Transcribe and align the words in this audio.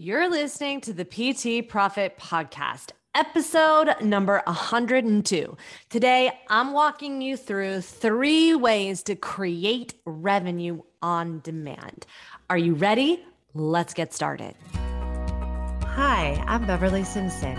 You're 0.00 0.30
listening 0.30 0.80
to 0.82 0.92
the 0.92 1.04
PT 1.04 1.68
Profit 1.68 2.16
Podcast, 2.18 2.90
episode 3.16 3.96
number 4.00 4.40
102. 4.46 5.56
Today, 5.90 6.30
I'm 6.48 6.72
walking 6.72 7.20
you 7.20 7.36
through 7.36 7.80
three 7.80 8.54
ways 8.54 9.02
to 9.02 9.16
create 9.16 9.94
revenue 10.04 10.82
on 11.02 11.40
demand. 11.40 12.06
Are 12.48 12.56
you 12.56 12.74
ready? 12.74 13.24
Let's 13.54 13.92
get 13.92 14.14
started. 14.14 14.54
Hi, 15.82 16.44
I'm 16.46 16.64
Beverly 16.64 17.02
Simpson, 17.02 17.58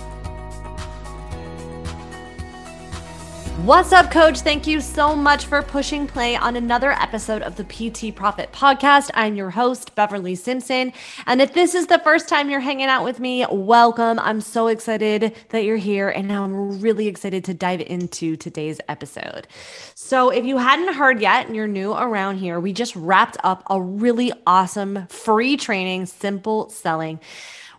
What's 3.65 3.91
up, 3.91 4.09
coach? 4.09 4.39
Thank 4.39 4.65
you 4.65 4.81
so 4.81 5.15
much 5.15 5.45
for 5.45 5.61
pushing 5.61 6.07
play 6.07 6.35
on 6.35 6.55
another 6.55 6.93
episode 6.93 7.43
of 7.43 7.57
the 7.57 7.63
PT 7.63 8.15
Profit 8.15 8.51
Podcast. 8.51 9.11
I'm 9.13 9.35
your 9.35 9.51
host, 9.51 9.93
Beverly 9.93 10.33
Simpson. 10.33 10.91
And 11.27 11.43
if 11.43 11.53
this 11.53 11.75
is 11.75 11.85
the 11.85 11.99
first 11.99 12.27
time 12.27 12.49
you're 12.49 12.59
hanging 12.59 12.87
out 12.87 13.03
with 13.03 13.19
me, 13.19 13.45
welcome. 13.51 14.17
I'm 14.17 14.41
so 14.41 14.65
excited 14.65 15.35
that 15.49 15.63
you're 15.63 15.77
here. 15.77 16.09
And 16.09 16.27
now 16.27 16.43
I'm 16.43 16.81
really 16.81 17.07
excited 17.07 17.43
to 17.45 17.53
dive 17.53 17.81
into 17.81 18.35
today's 18.35 18.81
episode. 18.89 19.47
So, 19.93 20.31
if 20.31 20.43
you 20.43 20.57
hadn't 20.57 20.95
heard 20.95 21.21
yet 21.21 21.45
and 21.45 21.55
you're 21.55 21.67
new 21.67 21.93
around 21.93 22.37
here, 22.37 22.59
we 22.59 22.73
just 22.73 22.95
wrapped 22.95 23.37
up 23.43 23.61
a 23.69 23.79
really 23.79 24.33
awesome 24.47 25.05
free 25.05 25.55
training, 25.55 26.07
Simple 26.07 26.71
Selling 26.71 27.19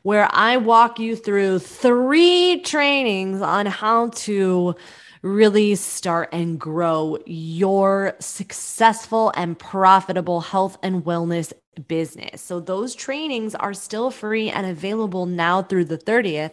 where 0.02 0.28
I 0.32 0.56
walk 0.56 0.98
you 0.98 1.14
through 1.14 1.60
three 1.60 2.60
trainings 2.62 3.40
on 3.40 3.66
how 3.66 4.08
to 4.08 4.74
really 5.22 5.74
start 5.76 6.28
and 6.32 6.58
grow 6.58 7.18
your 7.26 8.14
successful 8.18 9.32
and 9.36 9.58
profitable 9.58 10.40
health 10.40 10.76
and 10.82 11.04
wellness 11.04 11.52
business. 11.88 12.42
So 12.42 12.60
those 12.60 12.94
trainings 12.94 13.54
are 13.54 13.72
still 13.72 14.10
free 14.10 14.50
and 14.50 14.66
available 14.66 15.26
now 15.26 15.62
through 15.62 15.86
the 15.86 15.98
30th 15.98 16.52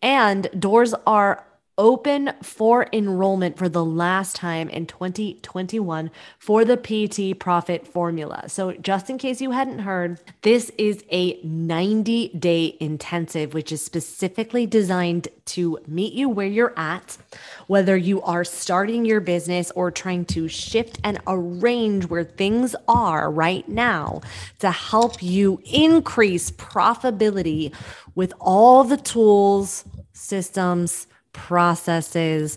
and 0.00 0.48
doors 0.58 0.94
are 1.06 1.44
open 1.76 2.32
for 2.42 2.86
enrollment 2.92 3.58
for 3.58 3.68
the 3.68 3.84
last 3.84 4.36
time 4.36 4.68
in 4.68 4.86
2021 4.86 6.10
for 6.38 6.64
the 6.64 6.76
PT 6.76 7.38
Profit 7.38 7.86
Formula. 7.86 8.48
So, 8.48 8.72
just 8.72 9.10
in 9.10 9.18
case 9.18 9.40
you 9.40 9.50
hadn't 9.50 9.80
heard, 9.80 10.20
this 10.42 10.70
is 10.78 11.04
a 11.10 11.40
90 11.42 12.28
day 12.28 12.76
intensive, 12.80 13.54
which 13.54 13.72
is 13.72 13.82
specifically 13.82 14.66
designed 14.66 15.28
to 15.46 15.78
meet 15.86 16.12
you 16.12 16.28
where 16.28 16.46
you're 16.46 16.74
at, 16.76 17.18
whether 17.66 17.96
you 17.96 18.22
are 18.22 18.44
starting 18.44 19.04
your 19.04 19.20
business 19.20 19.70
or 19.72 19.90
trying 19.90 20.24
to 20.26 20.48
shift 20.48 20.98
and 21.02 21.20
arrange 21.26 22.06
where 22.06 22.24
things 22.24 22.76
are 22.86 23.30
right 23.30 23.68
now 23.68 24.20
to 24.60 24.70
help 24.70 25.22
you 25.22 25.60
increase 25.64 26.50
profitability 26.52 27.74
with 28.14 28.32
all 28.40 28.84
the 28.84 28.96
tools, 28.96 29.84
systems, 30.12 31.08
processes, 31.34 32.56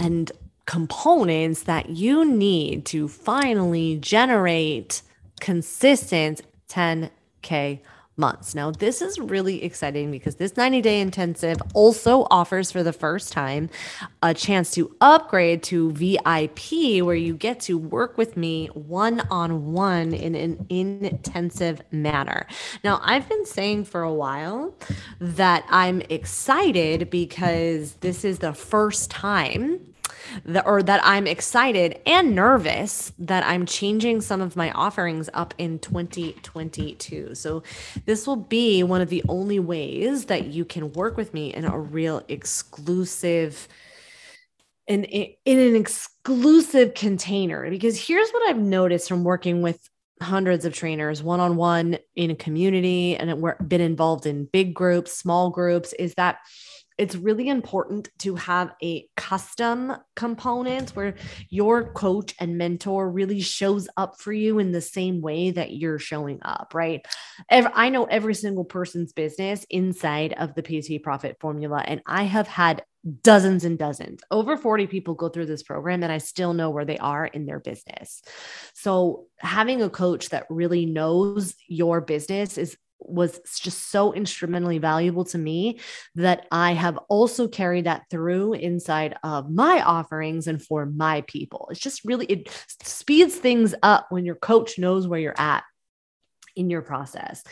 and 0.00 0.32
components 0.66 1.62
that 1.64 1.90
you 1.90 2.24
need 2.24 2.84
to 2.86 3.06
finally 3.06 3.96
generate 3.98 5.02
consistent 5.40 6.42
10K 6.68 7.80
months. 8.16 8.54
Now, 8.54 8.70
this 8.70 9.02
is 9.02 9.18
really 9.18 9.62
exciting 9.64 10.10
because 10.10 10.36
this 10.36 10.56
90 10.56 10.80
day 10.82 11.00
intensive 11.00 11.58
also 11.74 12.26
offers 12.30 12.70
for 12.70 12.82
the 12.82 12.92
first 12.92 13.32
time 13.32 13.70
a 14.22 14.32
chance 14.34 14.70
to 14.72 14.94
upgrade 15.00 15.62
to 15.64 15.92
VIP, 15.92 17.04
where 17.04 17.14
you 17.14 17.34
get 17.34 17.60
to 17.60 17.76
work 17.76 18.16
with 18.16 18.36
me 18.36 18.66
one 18.68 19.20
on 19.30 19.72
one 19.72 20.14
in 20.14 20.34
an 20.34 20.66
intensive 20.68 21.82
manner. 21.90 22.46
Now, 22.82 23.00
I've 23.02 23.28
been 23.28 23.46
saying 23.46 23.84
for 23.84 24.02
a 24.02 24.12
while 24.12 24.74
that 25.20 25.64
I'm 25.68 26.00
excited 26.02 27.10
because 27.10 27.94
this 27.94 28.24
is 28.24 28.38
the 28.38 28.52
first 28.52 29.10
time 29.10 29.93
that, 30.44 30.66
or 30.66 30.82
that 30.82 31.00
I'm 31.04 31.26
excited 31.26 32.00
and 32.06 32.34
nervous 32.34 33.12
that 33.18 33.44
I'm 33.44 33.66
changing 33.66 34.20
some 34.20 34.40
of 34.40 34.56
my 34.56 34.70
offerings 34.72 35.28
up 35.34 35.54
in 35.58 35.78
2022. 35.78 37.34
So 37.34 37.62
this 38.06 38.26
will 38.26 38.36
be 38.36 38.82
one 38.82 39.00
of 39.00 39.08
the 39.08 39.24
only 39.28 39.58
ways 39.58 40.26
that 40.26 40.46
you 40.46 40.64
can 40.64 40.92
work 40.92 41.16
with 41.16 41.34
me 41.34 41.52
in 41.52 41.64
a 41.64 41.78
real 41.78 42.22
exclusive 42.28 43.68
in, 44.86 45.04
in 45.04 45.58
an 45.58 45.76
exclusive 45.76 46.92
container 46.92 47.70
because 47.70 48.06
here's 48.06 48.30
what 48.30 48.48
I've 48.48 48.58
noticed 48.58 49.08
from 49.08 49.24
working 49.24 49.62
with 49.62 49.88
hundreds 50.20 50.64
of 50.64 50.74
trainers 50.74 51.22
one 51.22 51.40
on 51.40 51.56
one 51.56 51.98
in 52.16 52.30
a 52.30 52.34
community 52.34 53.16
and 53.16 53.42
been 53.68 53.80
involved 53.80 54.26
in 54.26 54.44
big 54.46 54.74
groups, 54.74 55.12
small 55.12 55.50
groups 55.50 55.92
is 55.94 56.14
that 56.14 56.38
it's 56.96 57.16
really 57.16 57.48
important 57.48 58.08
to 58.18 58.36
have 58.36 58.72
a 58.82 59.08
custom 59.16 59.92
component 60.14 60.90
where 60.90 61.14
your 61.48 61.92
coach 61.92 62.34
and 62.38 62.56
mentor 62.56 63.10
really 63.10 63.40
shows 63.40 63.88
up 63.96 64.20
for 64.20 64.32
you 64.32 64.58
in 64.58 64.72
the 64.72 64.80
same 64.80 65.20
way 65.20 65.50
that 65.50 65.72
you're 65.72 65.98
showing 65.98 66.38
up, 66.42 66.72
right? 66.74 67.04
I 67.50 67.88
know 67.88 68.04
every 68.04 68.34
single 68.34 68.64
person's 68.64 69.12
business 69.12 69.66
inside 69.70 70.34
of 70.34 70.54
the 70.54 70.62
PT 70.62 71.02
Profit 71.02 71.36
Formula, 71.40 71.82
and 71.84 72.00
I 72.06 72.24
have 72.24 72.46
had 72.46 72.82
dozens 73.22 73.64
and 73.64 73.78
dozens, 73.78 74.22
over 74.30 74.56
40 74.56 74.86
people 74.86 75.14
go 75.14 75.28
through 75.28 75.46
this 75.46 75.62
program, 75.62 76.02
and 76.02 76.12
I 76.12 76.18
still 76.18 76.54
know 76.54 76.70
where 76.70 76.84
they 76.84 76.98
are 76.98 77.26
in 77.26 77.44
their 77.46 77.60
business. 77.60 78.22
So, 78.72 79.26
having 79.38 79.82
a 79.82 79.90
coach 79.90 80.30
that 80.30 80.46
really 80.48 80.86
knows 80.86 81.54
your 81.68 82.00
business 82.00 82.56
is 82.56 82.76
was 82.98 83.40
just 83.60 83.90
so 83.90 84.12
instrumentally 84.12 84.78
valuable 84.78 85.24
to 85.26 85.38
me 85.38 85.80
that 86.14 86.46
I 86.50 86.72
have 86.72 86.98
also 87.08 87.48
carried 87.48 87.84
that 87.84 88.04
through 88.10 88.54
inside 88.54 89.16
of 89.22 89.50
my 89.50 89.82
offerings 89.82 90.46
and 90.46 90.62
for 90.62 90.86
my 90.86 91.22
people. 91.22 91.68
It's 91.70 91.80
just 91.80 92.04
really, 92.04 92.26
it 92.26 92.48
speeds 92.80 93.34
things 93.36 93.74
up 93.82 94.06
when 94.10 94.24
your 94.24 94.36
coach 94.36 94.78
knows 94.78 95.06
where 95.06 95.20
you're 95.20 95.34
at 95.38 95.64
in 96.56 96.70
your 96.70 96.82
process. 96.82 97.42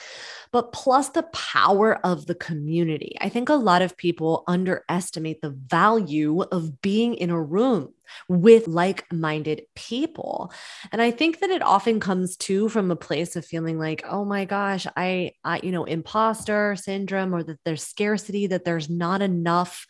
But 0.53 0.73
plus 0.73 1.11
the 1.11 1.23
power 1.25 1.95
of 2.05 2.27
the 2.27 2.35
community. 2.35 3.17
I 3.21 3.29
think 3.29 3.49
a 3.49 3.55
lot 3.55 3.83
of 3.83 3.97
people 3.97 4.45
underestimate 4.47 5.41
the 5.41 5.51
value 5.51 6.43
of 6.43 6.81
being 6.83 7.15
in 7.15 7.31
a 7.31 7.41
room 7.41 7.95
with 8.29 8.69
like 8.69 9.11
minded 9.13 9.63
people. 9.75 10.53
And 10.91 11.01
I 11.01 11.11
think 11.11 11.41
that 11.41 11.51
it 11.51 11.63
often 11.63 12.01
comes 12.01 12.37
too 12.37 12.69
from 12.69 12.91
a 12.91 12.97
place 12.97 13.37
of 13.37 13.47
feeling 13.47 13.79
like, 13.79 14.05
oh 14.09 14.25
my 14.25 14.45
gosh, 14.45 14.87
I, 14.97 15.33
I, 15.45 15.61
you 15.63 15.73
know, 15.73 15.85
imposter 15.85 16.77
syndrome 16.77 17.35
or 17.35 17.43
that 17.43 17.59
there's 17.65 17.83
scarcity, 17.83 18.49
that 18.49 18.65
there's 18.65 18.91
not 18.91 19.23
enough, 19.23 19.87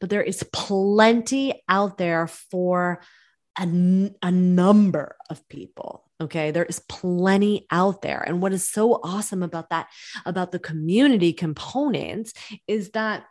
but 0.00 0.10
there 0.10 0.22
is 0.22 0.44
plenty 0.52 1.62
out 1.68 1.98
there 1.98 2.26
for 2.26 3.00
a, 3.58 4.10
a 4.22 4.30
number 4.30 5.16
of 5.30 5.48
people. 5.48 6.10
Okay. 6.22 6.52
There 6.52 6.64
is 6.64 6.78
plenty 6.88 7.66
out 7.70 8.02
there. 8.02 8.22
And 8.24 8.40
what 8.40 8.52
is 8.52 8.68
so 8.68 9.00
awesome 9.02 9.42
about 9.42 9.70
that, 9.70 9.88
about 10.24 10.52
the 10.52 10.60
community 10.60 11.32
component, 11.32 12.32
is 12.68 12.90
that 12.90 13.24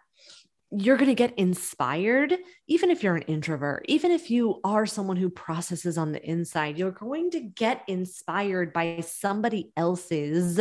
you're 0.72 0.98
going 0.98 1.10
to 1.10 1.16
get 1.16 1.38
inspired, 1.38 2.38
even 2.68 2.92
if 2.92 3.04
you're 3.04 3.16
an 3.16 3.24
introvert, 3.24 3.86
even 3.88 4.12
if 4.12 4.30
you 4.32 4.60
are 4.64 4.86
someone 4.86 5.18
who 5.18 5.30
processes 5.30 5.98
on 5.98 6.12
the 6.12 6.30
inside, 6.30 6.78
you're 6.78 6.92
going 6.92 7.32
to 7.32 7.40
get 7.42 7.84
inspired 7.88 8.72
by 8.72 9.02
somebody 9.02 9.72
else's 9.76 10.60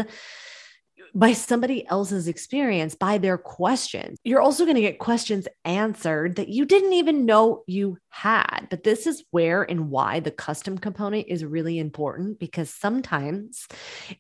by 1.14 1.32
somebody 1.32 1.86
else's 1.86 2.28
experience, 2.28 2.94
by 2.94 3.18
their 3.18 3.38
questions. 3.38 4.18
You're 4.24 4.40
also 4.40 4.64
going 4.64 4.76
to 4.76 4.80
get 4.80 4.98
questions 4.98 5.48
answered 5.64 6.36
that 6.36 6.48
you 6.48 6.64
didn't 6.64 6.92
even 6.92 7.26
know 7.26 7.62
you 7.66 7.98
had. 8.10 8.66
But 8.70 8.84
this 8.84 9.06
is 9.06 9.24
where 9.30 9.62
and 9.62 9.90
why 9.90 10.20
the 10.20 10.30
custom 10.30 10.78
component 10.78 11.28
is 11.28 11.44
really 11.44 11.78
important 11.78 12.38
because 12.38 12.70
sometimes 12.70 13.66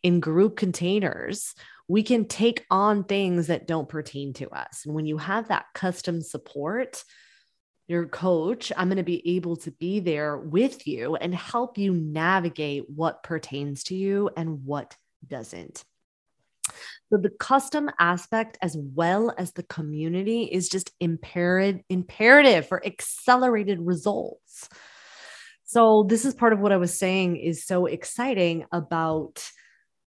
in 0.02 0.20
group 0.20 0.56
containers, 0.56 1.54
we 1.88 2.02
can 2.02 2.26
take 2.26 2.64
on 2.70 3.04
things 3.04 3.48
that 3.48 3.66
don't 3.66 3.88
pertain 3.88 4.32
to 4.34 4.48
us. 4.50 4.82
And 4.86 4.94
when 4.94 5.06
you 5.06 5.18
have 5.18 5.48
that 5.48 5.66
custom 5.74 6.22
support, 6.22 7.02
your 7.88 8.06
coach, 8.06 8.70
I'm 8.76 8.86
going 8.86 8.98
to 8.98 9.02
be 9.02 9.36
able 9.36 9.56
to 9.56 9.72
be 9.72 9.98
there 9.98 10.38
with 10.38 10.86
you 10.86 11.16
and 11.16 11.34
help 11.34 11.76
you 11.76 11.92
navigate 11.92 12.88
what 12.88 13.24
pertains 13.24 13.82
to 13.84 13.96
you 13.96 14.30
and 14.36 14.64
what 14.64 14.96
doesn't. 15.26 15.84
So 17.10 17.18
the 17.18 17.30
custom 17.30 17.90
aspect 17.98 18.56
as 18.62 18.76
well 18.78 19.34
as 19.36 19.52
the 19.52 19.64
community 19.64 20.44
is 20.44 20.68
just 20.68 20.92
imperative 21.00 21.82
imperative 21.88 22.68
for 22.68 22.84
accelerated 22.86 23.80
results. 23.80 24.68
So 25.64 26.04
this 26.08 26.24
is 26.24 26.34
part 26.34 26.52
of 26.52 26.60
what 26.60 26.72
I 26.72 26.76
was 26.76 26.96
saying 26.96 27.36
is 27.36 27.64
so 27.64 27.86
exciting 27.86 28.64
about 28.72 29.42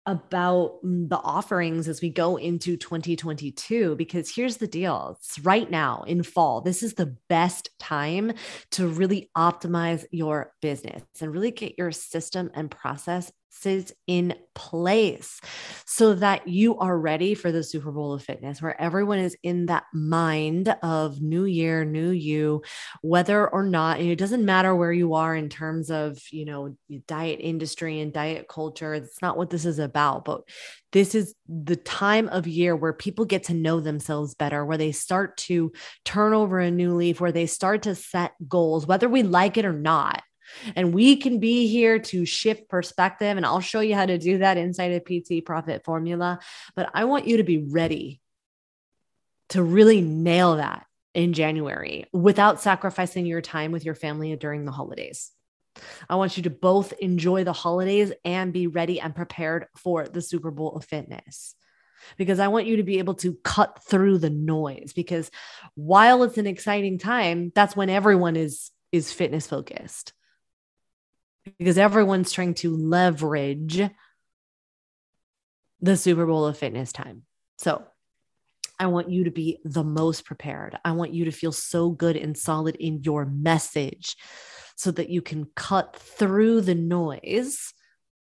about 0.07 0.79
the 0.83 1.19
offerings 1.23 1.87
as 1.87 2.01
we 2.01 2.09
go 2.09 2.35
into 2.35 2.75
2022 2.75 3.95
because 3.95 4.33
here's 4.33 4.57
the 4.57 4.65
deal 4.65 5.15
it's 5.19 5.37
right 5.41 5.69
now 5.69 6.01
in 6.07 6.23
fall 6.23 6.59
this 6.59 6.81
is 6.81 6.95
the 6.95 7.15
best 7.29 7.69
time 7.77 8.33
to 8.71 8.87
really 8.87 9.29
optimize 9.37 10.03
your 10.09 10.53
business 10.59 11.03
and 11.21 11.31
really 11.31 11.51
get 11.51 11.77
your 11.77 11.91
system 11.91 12.49
and 12.55 12.71
process 12.71 13.31
in 14.07 14.33
place 14.55 15.39
so 15.85 16.15
that 16.15 16.47
you 16.47 16.77
are 16.79 16.97
ready 16.97 17.33
for 17.35 17.51
the 17.51 17.63
Super 17.63 17.91
Bowl 17.91 18.13
of 18.13 18.23
fitness, 18.23 18.61
where 18.61 18.79
everyone 18.81 19.19
is 19.19 19.37
in 19.43 19.67
that 19.67 19.83
mind 19.93 20.75
of 20.81 21.21
new 21.21 21.45
year, 21.45 21.85
new 21.85 22.09
you, 22.09 22.63
whether 23.01 23.47
or 23.47 23.63
not 23.63 23.99
it 23.99 24.17
doesn't 24.17 24.45
matter 24.45 24.75
where 24.75 24.91
you 24.91 25.13
are 25.13 25.35
in 25.35 25.47
terms 25.47 25.91
of, 25.91 26.19
you 26.31 26.45
know, 26.45 26.75
diet 27.07 27.39
industry 27.41 27.99
and 27.99 28.13
diet 28.13 28.47
culture. 28.47 28.93
It's 28.93 29.21
not 29.21 29.37
what 29.37 29.49
this 29.49 29.65
is 29.65 29.79
about, 29.79 30.25
but 30.25 30.41
this 30.91 31.13
is 31.13 31.35
the 31.47 31.75
time 31.75 32.29
of 32.29 32.47
year 32.47 32.75
where 32.75 32.93
people 32.93 33.25
get 33.25 33.43
to 33.43 33.53
know 33.53 33.79
themselves 33.79 34.33
better, 34.33 34.65
where 34.65 34.77
they 34.77 34.91
start 34.91 35.37
to 35.37 35.71
turn 36.03 36.33
over 36.33 36.59
a 36.59 36.71
new 36.71 36.95
leaf, 36.95 37.21
where 37.21 37.31
they 37.31 37.45
start 37.45 37.83
to 37.83 37.95
set 37.95 38.33
goals, 38.47 38.87
whether 38.87 39.07
we 39.07 39.23
like 39.23 39.57
it 39.57 39.65
or 39.65 39.73
not 39.73 40.23
and 40.75 40.93
we 40.93 41.15
can 41.15 41.39
be 41.39 41.67
here 41.67 41.99
to 41.99 42.25
shift 42.25 42.69
perspective. 42.69 43.37
And 43.37 43.45
I'll 43.45 43.59
show 43.59 43.79
you 43.79 43.95
how 43.95 44.05
to 44.05 44.17
do 44.17 44.39
that 44.39 44.57
inside 44.57 44.91
of 44.91 45.05
PT 45.05 45.45
Profit 45.45 45.83
Formula. 45.83 46.39
But 46.75 46.89
I 46.93 47.05
want 47.05 47.27
you 47.27 47.37
to 47.37 47.43
be 47.43 47.57
ready 47.57 48.21
to 49.49 49.63
really 49.63 50.01
nail 50.01 50.55
that 50.55 50.85
in 51.13 51.33
January 51.33 52.05
without 52.13 52.61
sacrificing 52.61 53.25
your 53.25 53.41
time 53.41 53.71
with 53.71 53.83
your 53.83 53.95
family 53.95 54.35
during 54.35 54.65
the 54.65 54.71
holidays. 54.71 55.31
I 56.09 56.15
want 56.15 56.37
you 56.37 56.43
to 56.43 56.49
both 56.49 56.93
enjoy 56.93 57.43
the 57.43 57.53
holidays 57.53 58.11
and 58.25 58.53
be 58.53 58.67
ready 58.67 58.99
and 58.99 59.15
prepared 59.15 59.67
for 59.75 60.07
the 60.07 60.21
Super 60.21 60.51
Bowl 60.51 60.75
of 60.75 60.85
fitness 60.85 61.55
because 62.17 62.39
I 62.39 62.47
want 62.47 62.65
you 62.65 62.77
to 62.77 62.83
be 62.83 62.99
able 62.99 63.15
to 63.15 63.33
cut 63.43 63.79
through 63.87 64.17
the 64.17 64.29
noise 64.29 64.93
because 64.93 65.29
while 65.75 66.23
it's 66.23 66.37
an 66.37 66.47
exciting 66.47 66.97
time 66.97 67.51
that's 67.53 67.75
when 67.75 67.89
everyone 67.89 68.35
is 68.35 68.71
is 68.91 69.13
fitness 69.13 69.47
focused 69.47 70.13
because 71.57 71.77
everyone's 71.77 72.31
trying 72.31 72.53
to 72.55 72.75
leverage 72.75 73.81
the 75.81 75.97
Super 75.97 76.25
Bowl 76.25 76.45
of 76.45 76.57
fitness 76.57 76.91
time. 76.91 77.23
So 77.57 77.83
I 78.79 78.87
want 78.87 79.09
you 79.09 79.25
to 79.25 79.31
be 79.31 79.59
the 79.63 79.83
most 79.83 80.25
prepared. 80.25 80.77
I 80.83 80.93
want 80.93 81.13
you 81.13 81.25
to 81.25 81.31
feel 81.31 81.51
so 81.51 81.89
good 81.89 82.15
and 82.15 82.37
solid 82.37 82.75
in 82.75 83.03
your 83.03 83.25
message 83.25 84.15
so 84.75 84.91
that 84.91 85.09
you 85.09 85.21
can 85.21 85.47
cut 85.55 85.95
through 85.95 86.61
the 86.61 86.75
noise 86.75 87.73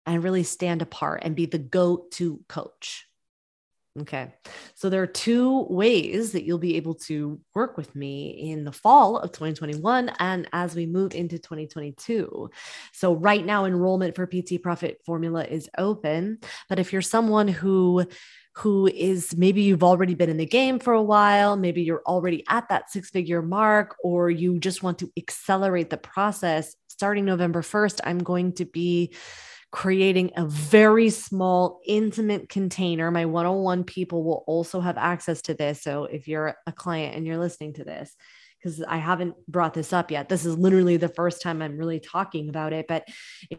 and 0.07 0.25
really 0.25 0.45
stand 0.45 0.81
apart 0.81 1.23
and 1.23 1.37
be 1.37 1.47
the 1.47 1.59
go 1.59 2.07
to 2.13 2.41
coach. 2.49 3.08
Okay. 4.01 4.33
So 4.75 4.89
there 4.89 5.03
are 5.03 5.09
two 5.09 5.67
ways 5.71 6.33
that 6.33 6.45
you'll 6.45 6.59
be 6.59 6.77
able 6.77 6.95
to 6.95 7.41
work 7.55 7.77
with 7.77 7.95
me 7.97 8.51
in 8.51 8.65
the 8.65 8.73
fall 8.73 9.19
of 9.19 9.33
2021 9.33 10.11
and 10.21 10.49
as 10.53 10.75
we 10.75 10.87
move 10.87 11.15
into 11.15 11.39
2022. 11.39 12.51
So 12.93 13.15
right 13.15 13.45
now 13.45 13.65
enrollment 13.65 14.15
for 14.15 14.27
PT 14.27 14.63
Profit 14.63 15.01
Formula 15.05 15.45
is 15.45 15.69
open, 15.79 16.39
but 16.69 16.79
if 16.79 16.93
you're 16.93 17.03
someone 17.03 17.49
who 17.49 18.07
who 18.55 18.89
is 18.89 19.37
maybe 19.37 19.63
you've 19.63 19.85
already 19.85 20.15
been 20.15 20.31
in 20.31 20.37
the 20.37 20.45
game 20.45 20.81
for 20.81 20.93
a 20.93 21.03
while, 21.03 21.57
maybe 21.57 21.83
you're 21.83 22.03
already 22.07 22.45
at 22.49 22.69
that 22.69 22.91
six 22.91 23.09
figure 23.09 23.41
mark, 23.41 23.97
or 24.03 24.31
you 24.31 24.59
just 24.59 24.83
want 24.83 24.99
to 24.99 25.13
accelerate 25.17 25.91
the 25.91 25.97
process, 25.97 26.75
starting 26.89 27.25
November 27.25 27.63
1st, 27.63 28.01
I'm 28.03 28.19
going 28.19 28.55
to 28.55 28.65
be 28.65 29.15
creating 29.71 30.33
a 30.37 30.47
very 30.47 31.11
small, 31.11 31.81
intimate 31.87 32.49
container. 32.49 33.11
My 33.11 33.27
one 33.27 33.47
on 33.47 33.59
one 33.59 33.85
people 33.85 34.25
will 34.25 34.45
also 34.47 34.81
have 34.81 34.97
access 34.97 35.43
to 35.43 35.55
this. 35.55 35.83
So 35.83 36.05
if 36.05 36.27
you're 36.27 36.57
a 36.67 36.73
client 36.73 37.17
and 37.17 37.27
you're 37.27 37.39
listening 37.39 37.75
to 37.75 37.85
this, 37.85 38.15
because 38.59 38.83
I 38.83 38.97
haven't 38.97 39.35
brought 39.47 39.75
this 39.75 39.93
up 39.93 40.11
yet. 40.11 40.29
This 40.29 40.45
is 40.45 40.59
literally 40.59 40.97
the 40.97 41.09
first 41.09 41.41
time 41.41 41.63
I'm 41.63 41.77
really 41.77 42.01
talking 42.01 42.49
about 42.49 42.73
it. 42.73 42.87
But 42.89 43.07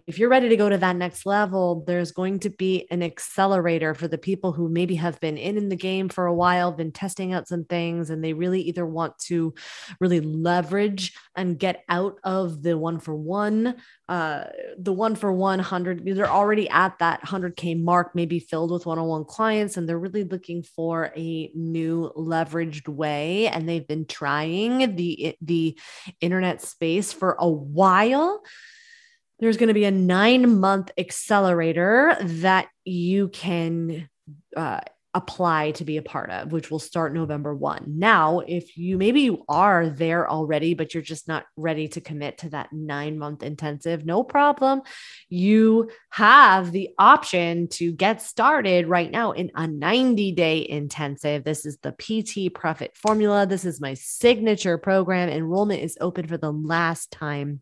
if 0.08 0.20
you're 0.20 0.30
ready 0.30 0.50
to 0.50 0.58
go 0.58 0.68
to 0.68 0.78
that 0.78 0.96
next 0.96 1.26
level, 1.26 1.84
there's 1.88 2.12
going 2.12 2.40
to 2.40 2.50
be 2.50 2.88
an 2.92 3.02
accelerator 3.02 3.94
for 3.94 4.08
the 4.08 4.18
people 4.18 4.52
who 4.52 4.68
maybe 4.68 4.96
have 4.96 5.20
been 5.20 5.38
in, 5.38 5.58
in 5.58 5.70
the 5.70 5.76
game 5.76 6.10
for 6.10 6.26
a 6.26 6.34
while, 6.34 6.72
been 6.72 6.92
testing 6.92 7.34
out 7.34 7.48
some 7.48 7.64
things, 7.64 8.10
and 8.10 8.24
they 8.24 8.34
really 8.34 8.62
either 8.62 8.86
want 8.86 9.18
to 9.20 9.54
really 10.00 10.20
leverage 10.20 11.14
and 11.36 11.58
get 11.58 11.84
out 11.88 12.18
of 12.24 12.62
the 12.62 12.78
one 12.78 13.00
for 13.00 13.16
one, 13.16 13.76
uh, 14.10 14.46
the 14.78 14.94
one 14.94 15.16
for 15.16 15.32
one 15.32 15.60
hundred. 15.60 16.04
They're 16.06 16.28
already 16.30 16.70
at 16.70 17.00
that 17.00 17.22
100K 17.22 17.82
mark, 17.82 18.16
maybe 18.16 18.40
filled 18.40 18.72
with 18.72 18.86
one 18.86 19.00
on 19.00 19.08
one 19.08 19.26
clients, 19.26 19.78
and 19.78 19.88
they're 19.88 20.00
really 20.00 20.24
looking 20.24 20.64
for 20.64 21.14
a 21.16 21.52
new 21.56 22.12
leveraged 22.18 22.88
way. 22.90 23.48
And 23.48 23.68
they've 23.68 23.88
been 23.88 24.06
trying 24.06 24.89
the 24.96 25.36
the 25.42 25.78
internet 26.22 26.62
space 26.62 27.14
for 27.14 27.36
a 27.40 27.50
while 27.50 28.42
there's 29.40 29.58
going 29.58 29.70
to 29.70 29.74
be 29.74 29.86
a 29.86 29.92
nine 29.92 30.60
month 30.60 30.92
accelerator 30.98 32.18
that 32.20 32.68
you 32.84 33.30
can 33.30 34.10
uh, 34.56 34.82
apply 35.14 35.72
to 35.72 35.84
be 35.84 35.98
a 35.98 36.04
part 36.04 36.30
of, 36.30 36.52
which 36.52 36.70
will 36.70 36.80
start 36.80 37.14
November 37.14 37.56
1. 37.56 37.86
Now, 37.88 38.40
if 38.40 38.78
you 38.78 38.98
maybe 38.98 39.22
you 39.22 39.44
are 39.50 39.90
there 39.90 40.30
already, 40.30 40.76
but 40.76 40.94
you're 40.94 41.02
just 41.02 41.28
not 41.28 41.46
ready 41.56 41.88
to 41.90 42.02
commit 42.02 42.40
to 42.40 42.50
that 42.50 42.72
nine 42.72 43.18
month 43.18 43.42
intensive, 43.42 44.06
no 44.06 44.24
problem. 44.24 44.82
You 45.28 45.90
have 46.12 46.72
the 46.72 46.90
option 47.00 47.68
to 47.70 47.92
get 47.92 48.22
started 48.22 48.88
right 48.88 49.10
now 49.10 49.32
in 49.32 49.52
a 49.56 49.68
90 49.68 50.32
day 50.34 50.68
intensive. 50.70 51.44
This 51.44 51.66
is 51.66 51.78
the 51.78 51.92
PT 51.94 52.54
Profit 52.54 52.96
Formula. 52.96 53.48
This 53.48 53.66
is 53.66 53.82
my 53.82 53.96
signature 53.96 54.78
program. 54.78 55.30
Enrollment 55.30 55.82
is 55.82 55.98
open 56.00 56.28
for 56.28 56.38
the 56.38 56.52
last 56.52 57.12
time. 57.12 57.62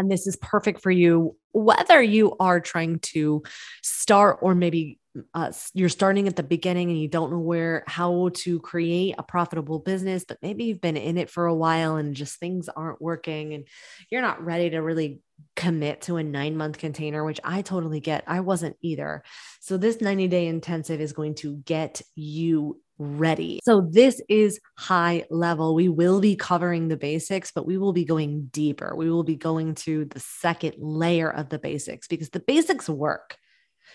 And 0.00 0.10
this 0.10 0.26
is 0.26 0.36
perfect 0.36 0.80
for 0.80 0.90
you, 0.90 1.36
whether 1.52 2.02
you 2.02 2.36
are 2.40 2.58
trying 2.58 3.00
to 3.00 3.42
start 3.82 4.38
or 4.40 4.54
maybe 4.54 4.98
uh, 5.34 5.52
you're 5.74 5.88
starting 5.88 6.28
at 6.28 6.36
the 6.36 6.42
beginning 6.42 6.88
and 6.88 7.00
you 7.00 7.08
don't 7.08 7.32
know 7.32 7.38
where 7.38 7.82
how 7.86 8.30
to 8.32 8.60
create 8.60 9.16
a 9.18 9.24
profitable 9.24 9.80
business 9.80 10.24
but 10.24 10.38
maybe 10.40 10.62
you've 10.62 10.80
been 10.80 10.96
in 10.96 11.18
it 11.18 11.28
for 11.28 11.46
a 11.46 11.54
while 11.54 11.96
and 11.96 12.14
just 12.14 12.38
things 12.38 12.68
aren't 12.68 13.02
working 13.02 13.52
and 13.52 13.66
you're 14.08 14.22
not 14.22 14.44
ready 14.44 14.70
to 14.70 14.78
really 14.78 15.20
commit 15.56 16.02
to 16.02 16.16
a 16.16 16.22
9 16.22 16.56
month 16.56 16.78
container 16.78 17.24
which 17.24 17.40
I 17.42 17.62
totally 17.62 17.98
get. 17.98 18.22
I 18.26 18.40
wasn't 18.40 18.76
either. 18.82 19.24
So 19.60 19.76
this 19.76 20.00
90 20.00 20.28
day 20.28 20.46
intensive 20.46 21.00
is 21.00 21.12
going 21.12 21.34
to 21.36 21.56
get 21.56 22.02
you 22.14 22.80
ready. 23.00 23.60
So, 23.64 23.80
this 23.80 24.20
is 24.28 24.60
high 24.76 25.24
level. 25.30 25.74
We 25.74 25.88
will 25.88 26.20
be 26.20 26.36
covering 26.36 26.88
the 26.88 26.96
basics, 26.96 27.50
but 27.50 27.66
we 27.66 27.78
will 27.78 27.94
be 27.94 28.04
going 28.04 28.46
deeper. 28.52 28.94
We 28.94 29.10
will 29.10 29.24
be 29.24 29.36
going 29.36 29.74
to 29.76 30.04
the 30.04 30.20
second 30.20 30.74
layer 30.78 31.30
of 31.30 31.48
the 31.48 31.58
basics 31.58 32.06
because 32.06 32.30
the 32.30 32.40
basics 32.40 32.88
work. 32.88 33.36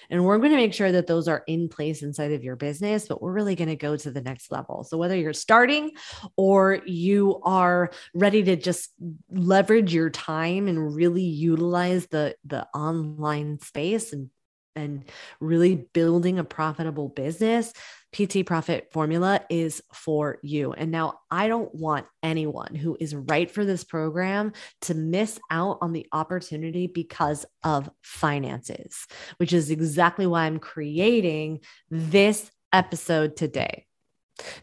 And 0.09 0.23
we're 0.23 0.37
going 0.37 0.51
to 0.51 0.57
make 0.57 0.73
sure 0.73 0.91
that 0.91 1.07
those 1.07 1.27
are 1.27 1.43
in 1.47 1.69
place 1.69 2.03
inside 2.03 2.31
of 2.31 2.43
your 2.43 2.55
business, 2.55 3.07
but 3.07 3.21
we're 3.21 3.31
really 3.31 3.55
going 3.55 3.69
to 3.69 3.75
go 3.75 3.95
to 3.95 4.11
the 4.11 4.21
next 4.21 4.51
level. 4.51 4.83
So, 4.83 4.97
whether 4.97 5.15
you're 5.15 5.33
starting 5.33 5.91
or 6.35 6.81
you 6.85 7.39
are 7.43 7.91
ready 8.13 8.43
to 8.43 8.55
just 8.55 8.91
leverage 9.29 9.93
your 9.93 10.09
time 10.09 10.67
and 10.67 10.95
really 10.95 11.23
utilize 11.23 12.07
the, 12.07 12.35
the 12.45 12.67
online 12.73 13.59
space 13.59 14.13
and 14.13 14.29
and 14.75 15.05
really 15.39 15.87
building 15.93 16.39
a 16.39 16.43
profitable 16.43 17.09
business, 17.09 17.73
PT 18.13 18.45
Profit 18.45 18.89
Formula 18.91 19.41
is 19.49 19.81
for 19.93 20.39
you. 20.41 20.71
And 20.73 20.91
now 20.91 21.19
I 21.29 21.47
don't 21.47 21.73
want 21.75 22.05
anyone 22.23 22.73
who 22.75 22.95
is 22.99 23.13
right 23.13 23.49
for 23.51 23.65
this 23.65 23.83
program 23.83 24.53
to 24.81 24.93
miss 24.93 25.39
out 25.51 25.79
on 25.81 25.91
the 25.91 26.07
opportunity 26.11 26.87
because 26.87 27.45
of 27.63 27.89
finances, 28.01 29.05
which 29.37 29.53
is 29.53 29.69
exactly 29.69 30.25
why 30.25 30.45
I'm 30.45 30.59
creating 30.59 31.59
this 31.89 32.49
episode 32.71 33.35
today 33.35 33.85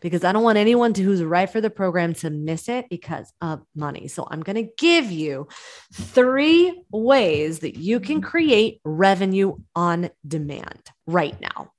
because 0.01 0.25
I 0.25 0.33
don't 0.33 0.43
want 0.43 0.59
anyone 0.59 0.93
to 0.95 1.03
who's 1.03 1.23
right 1.23 1.49
for 1.49 1.61
the 1.61 1.71
program 1.71 2.15
to 2.15 2.31
miss 2.31 2.69
it 2.69 2.89
because 2.89 3.33
of 3.41 3.63
money. 3.75 4.09
So 4.09 4.27
I'm 4.31 4.43
going 4.43 4.57
to 4.57 4.73
give 4.77 5.11
you 5.11 5.49
three 5.93 6.85
ways 6.91 7.61
that 7.61 7.77
you 7.77 8.01
can 8.01 8.21
create 8.21 8.81
revenue 8.85 9.57
on 9.75 10.11
demand 10.27 10.91
right 11.07 11.39
now. 11.41 11.73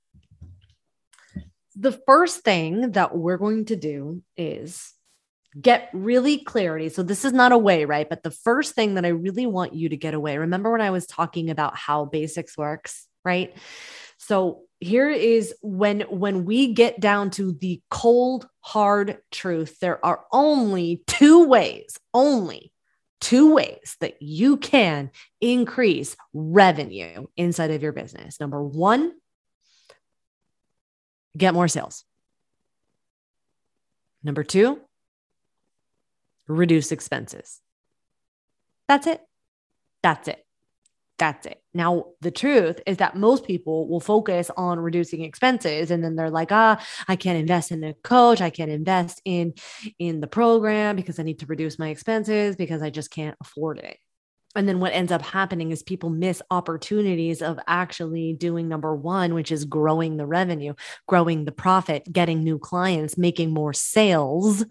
The 1.76 1.92
first 1.92 2.44
thing 2.44 2.92
that 2.92 3.16
we're 3.16 3.38
going 3.38 3.66
to 3.66 3.76
do 3.76 4.22
is 4.38 4.94
get 5.60 5.90
really 5.94 6.40
clarity. 6.40 6.90
So 6.90 7.04
this 7.04 7.26
is 7.26 7.34
not 7.34 7.52
a 7.52 7.58
way, 7.58 7.86
right? 7.86 8.10
But 8.10 8.24
the 8.24 8.32
first 8.32 8.74
thing 8.74 8.96
that 8.96 9.06
I 9.06 9.10
really 9.10 9.46
want 9.46 9.76
you 9.76 9.90
to 9.90 9.98
get 9.98 10.14
away. 10.14 10.38
Remember 10.38 10.72
when 10.72 10.82
I 10.82 10.92
was 10.92 11.06
talking 11.06 11.50
about 11.50 11.76
how 11.76 12.06
basics 12.06 12.58
works, 12.58 13.08
right? 13.24 13.56
So 14.18 14.62
here 14.84 15.10
is 15.10 15.54
when 15.62 16.02
when 16.02 16.46
we 16.46 16.74
get 16.74 17.00
down 17.00 17.30
to 17.32 17.54
the 17.54 17.82
cold 17.90 18.48
hard 18.60 19.18
truth 19.32 19.80
there 19.80 20.04
are 20.06 20.26
only 20.32 21.04
two 21.08 21.46
ways 21.48 21.98
only 22.14 22.74
two 23.24 23.54
ways 23.54 23.96
that 24.02 24.22
you 24.22 24.58
can 24.58 25.10
increase 25.40 26.18
revenue 26.34 27.26
inside 27.38 27.72
of 27.72 27.82
your 27.82 27.94
business. 27.94 28.38
Number 28.38 28.62
1 28.62 29.14
get 31.38 31.54
more 31.54 31.70
sales. 31.70 32.04
Number 34.24 34.44
2 34.44 34.78
reduce 36.50 36.92
expenses. 36.92 37.62
That's 38.90 39.08
it. 39.08 39.22
That's 40.02 40.28
it. 40.28 40.46
That's 41.18 41.46
it. 41.46 41.63
Now, 41.74 42.06
the 42.22 42.32
truth 42.32 42.82
is 42.86 42.98
that 42.98 43.16
most 43.16 43.46
people 43.46 43.88
will 43.88 44.00
focus 44.00 44.52
on 44.56 44.80
reducing 44.80 45.24
expenses 45.24 45.90
and 45.90 46.04
then 46.04 46.16
they're 46.16 46.30
like, 46.30 46.52
ah, 46.52 46.84
I 47.08 47.16
can't 47.16 47.40
invest 47.40 47.72
in 47.72 47.84
a 47.84 47.94
coach. 47.96 48.42
I 48.42 48.50
can't 48.50 48.72
invest 48.72 49.22
in 49.26 49.54
in 49.98 50.20
the 50.20 50.28
program 50.28 50.96
because 50.96 51.20
I 51.20 51.24
need 51.24 51.40
to 51.40 51.46
reduce 51.48 51.80
my 51.80 51.90
expenses 51.90 52.56
because 52.56 52.82
I 52.82 52.90
just 52.90 53.10
can't 53.10 53.38
afford 53.42 53.80
it. 53.80 53.98
And 54.56 54.68
then 54.68 54.80
what 54.80 54.94
ends 54.94 55.12
up 55.12 55.24
happening 55.24 55.72
is 55.72 55.82
people 55.82 56.10
miss 56.10 56.42
opportunities 56.52 57.42
of 57.42 57.60
actually 57.66 58.34
doing 58.34 58.68
number 58.68 58.96
one, 58.96 59.34
which 59.34 59.52
is 59.52 59.66
growing 59.66 60.18
the 60.18 60.28
revenue, 60.28 60.76
growing 61.08 61.46
the 61.46 61.52
profit, 61.52 62.12
getting 62.12 62.44
new 62.44 62.60
clients, 62.60 63.18
making 63.18 63.52
more 63.52 63.74
sales 63.74 64.64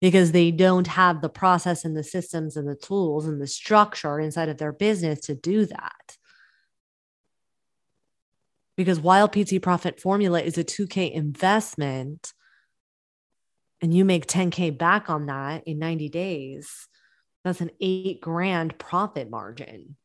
because 0.00 0.32
they 0.32 0.50
don't 0.50 0.86
have 0.86 1.20
the 1.20 1.28
process 1.28 1.84
and 1.84 1.96
the 1.96 2.04
systems 2.04 2.56
and 2.56 2.68
the 2.68 2.74
tools 2.74 3.26
and 3.26 3.40
the 3.40 3.46
structure 3.46 4.20
inside 4.20 4.48
of 4.48 4.58
their 4.58 4.72
business 4.72 5.20
to 5.20 5.34
do 5.34 5.66
that. 5.66 6.16
Because 8.76 8.98
while 8.98 9.28
PT 9.28 9.62
Profit 9.62 10.00
Formula 10.00 10.40
is 10.40 10.58
a 10.58 10.64
2K 10.64 11.12
investment 11.12 12.32
and 13.80 13.94
you 13.94 14.04
make 14.04 14.26
10K 14.26 14.76
back 14.76 15.08
on 15.08 15.26
that 15.26 15.66
in 15.66 15.78
90 15.78 16.08
days, 16.08 16.88
that's 17.44 17.60
an 17.60 17.70
eight 17.80 18.20
grand 18.20 18.78
profit 18.78 19.30
margin. 19.30 19.96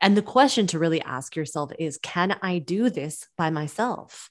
And 0.00 0.16
the 0.16 0.22
question 0.22 0.66
to 0.68 0.78
really 0.78 1.02
ask 1.02 1.36
yourself 1.36 1.72
is 1.78 1.98
can 1.98 2.36
I 2.42 2.58
do 2.58 2.90
this 2.90 3.28
by 3.36 3.50
myself? 3.50 4.30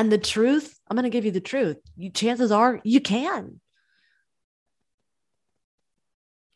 And 0.00 0.10
the 0.10 0.16
truth, 0.16 0.80
I'm 0.88 0.96
going 0.96 1.04
to 1.04 1.10
give 1.10 1.26
you 1.26 1.30
the 1.30 1.42
truth. 1.42 1.76
You, 1.94 2.08
chances 2.08 2.50
are 2.50 2.80
you 2.84 3.02
can. 3.02 3.60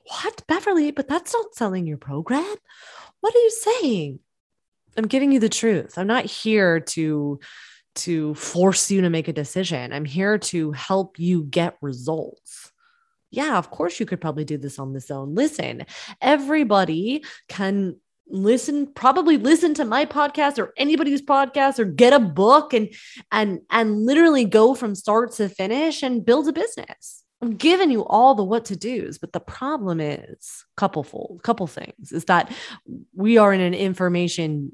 What, 0.07 0.47
Beverly? 0.49 0.93
But 0.93 1.09
that's 1.09 1.35
not 1.35 1.55
selling 1.55 1.87
your 1.87 1.99
program. 1.99 2.57
What 3.21 3.35
are 3.35 3.39
you 3.39 3.51
saying? 3.51 4.21
I'm 4.97 5.09
giving 5.09 5.31
you 5.31 5.41
the 5.41 5.51
truth. 5.51 5.99
I'm 5.99 6.07
not 6.07 6.25
here 6.25 6.81
to 6.81 7.39
to 7.97 8.35
force 8.35 8.91
you 8.91 9.03
to 9.03 9.11
make 9.11 9.29
a 9.29 9.33
decision. 9.35 9.93
I'm 9.93 10.07
here 10.07 10.39
to 10.39 10.73
help 10.73 11.19
you 11.19 11.45
get 11.45 11.77
results. 11.83 12.73
Yeah, 13.31 13.59
of 13.59 13.71
course 13.71 14.01
you 14.01 14.07
could 14.07 14.23
probably 14.23 14.47
do 14.47 14.57
this 14.57 14.79
on 14.79 14.95
this 14.95 15.11
own. 15.11 15.35
Listen, 15.35 15.85
everybody 16.23 17.27
can 17.49 17.97
listen 18.29 18.87
probably 18.95 19.37
listen 19.37 19.75
to 19.75 19.85
my 19.85 20.07
podcast 20.07 20.59
or 20.59 20.73
anybody's 20.77 21.23
podcast 21.23 21.79
or 21.79 21.85
get 21.85 22.13
a 22.13 22.19
book 22.19 22.73
and 22.73 22.89
and 23.31 23.61
and 23.71 24.05
literally 24.07 24.45
go 24.45 24.75
from 24.75 24.95
start 24.95 25.33
to 25.33 25.49
finish 25.49 26.03
and 26.03 26.25
build 26.25 26.49
a 26.49 26.53
business 26.53 27.23
i'm 27.43 27.55
giving 27.55 27.91
you 27.91 28.05
all 28.07 28.35
the 28.35 28.43
what 28.43 28.65
to 28.65 28.77
do's 28.77 29.19
but 29.19 29.33
the 29.33 29.41
problem 29.41 30.01
is 30.01 30.65
couplefold 30.77 31.43
couple 31.43 31.67
things 31.67 32.13
is 32.13 32.25
that 32.25 32.51
we 33.15 33.37
are 33.37 33.53
in 33.53 33.61
an 33.61 33.75
information 33.75 34.73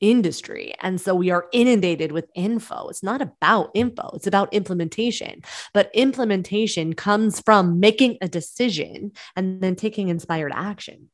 industry. 0.00 0.74
And 0.80 1.00
so 1.00 1.14
we 1.14 1.30
are 1.30 1.46
inundated 1.52 2.12
with 2.12 2.30
info. 2.34 2.88
It's 2.88 3.02
not 3.02 3.20
about 3.20 3.70
info, 3.74 4.10
it's 4.14 4.26
about 4.26 4.52
implementation. 4.52 5.42
But 5.72 5.90
implementation 5.94 6.94
comes 6.94 7.40
from 7.40 7.80
making 7.80 8.18
a 8.20 8.28
decision 8.28 9.12
and 9.36 9.60
then 9.60 9.76
taking 9.76 10.08
inspired 10.08 10.52
action 10.54 11.10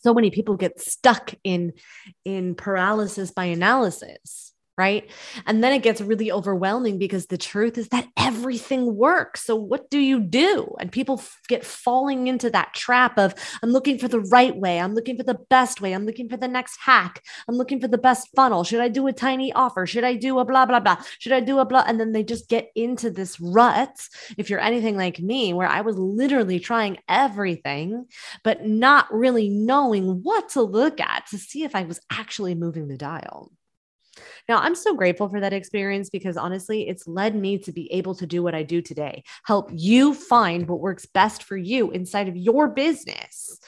so 0.00 0.14
many 0.14 0.30
people 0.30 0.56
get 0.56 0.80
stuck 0.80 1.34
in 1.44 1.72
in 2.24 2.54
paralysis 2.54 3.30
by 3.30 3.46
analysis 3.46 4.49
right? 4.80 5.10
And 5.46 5.62
then 5.62 5.74
it 5.74 5.82
gets 5.82 6.00
really 6.00 6.32
overwhelming 6.32 6.96
because 6.96 7.26
the 7.26 7.36
truth 7.36 7.76
is 7.76 7.90
that 7.90 8.08
everything 8.16 8.96
works. 8.96 9.44
So 9.44 9.54
what 9.54 9.90
do 9.90 9.98
you 9.98 10.20
do? 10.20 10.74
And 10.80 10.90
people 10.90 11.22
get 11.48 11.66
falling 11.66 12.28
into 12.28 12.48
that 12.48 12.72
trap 12.72 13.18
of 13.18 13.34
I'm 13.62 13.72
looking 13.72 13.98
for 13.98 14.08
the 14.08 14.20
right 14.20 14.56
way, 14.56 14.80
I'm 14.80 14.94
looking 14.94 15.18
for 15.18 15.22
the 15.22 15.38
best 15.50 15.82
way, 15.82 15.92
I'm 15.92 16.06
looking 16.06 16.30
for 16.30 16.38
the 16.38 16.48
next 16.48 16.78
hack, 16.80 17.22
I'm 17.46 17.56
looking 17.56 17.78
for 17.78 17.88
the 17.88 17.98
best 17.98 18.30
funnel. 18.34 18.64
Should 18.64 18.80
I 18.80 18.88
do 18.88 19.06
a 19.06 19.12
tiny 19.12 19.52
offer? 19.52 19.84
Should 19.86 20.04
I 20.04 20.14
do 20.14 20.38
a 20.38 20.46
blah 20.46 20.64
blah 20.64 20.80
blah? 20.80 20.96
Should 21.18 21.32
I 21.32 21.40
do 21.40 21.58
a 21.58 21.66
blah? 21.66 21.84
And 21.86 22.00
then 22.00 22.12
they 22.12 22.24
just 22.24 22.48
get 22.48 22.70
into 22.74 23.10
this 23.10 23.38
rut. 23.38 23.94
If 24.38 24.48
you're 24.48 24.60
anything 24.60 24.96
like 24.96 25.20
me, 25.20 25.52
where 25.52 25.68
I 25.68 25.82
was 25.82 25.98
literally 25.98 26.58
trying 26.58 26.96
everything, 27.06 28.06
but 28.44 28.64
not 28.64 29.12
really 29.12 29.50
knowing 29.50 30.22
what 30.22 30.48
to 30.50 30.62
look 30.62 31.00
at 31.00 31.26
to 31.32 31.36
see 31.36 31.64
if 31.64 31.76
I 31.76 31.82
was 31.82 32.00
actually 32.10 32.54
moving 32.54 32.88
the 32.88 32.96
dial. 32.96 33.52
Now, 34.50 34.58
I'm 34.58 34.74
so 34.74 34.96
grateful 34.96 35.28
for 35.28 35.38
that 35.38 35.52
experience 35.52 36.10
because 36.10 36.36
honestly, 36.36 36.88
it's 36.88 37.06
led 37.06 37.36
me 37.36 37.58
to 37.58 37.70
be 37.70 37.86
able 37.92 38.16
to 38.16 38.26
do 38.26 38.42
what 38.42 38.52
I 38.52 38.64
do 38.64 38.82
today 38.82 39.22
help 39.44 39.70
you 39.72 40.12
find 40.12 40.66
what 40.66 40.80
works 40.80 41.06
best 41.06 41.44
for 41.44 41.56
you 41.56 41.92
inside 41.92 42.26
of 42.26 42.36
your 42.36 42.66
business. 42.66 43.60